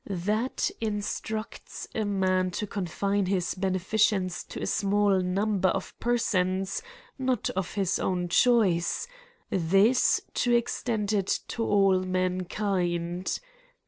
[0.09, 5.93] That in sti ucts a man to confine his beneficence to a small number of
[5.99, 6.81] persons,
[7.19, 9.07] not of his own choice;
[9.51, 13.39] this to extend it to all mankind.